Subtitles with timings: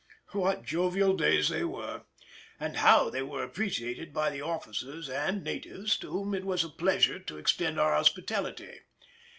[0.31, 2.05] What jovial days they were,
[2.59, 6.69] and how they were appreciated by the officials and natives, to whom it was a
[6.69, 8.79] pleasure to extend our hospitality.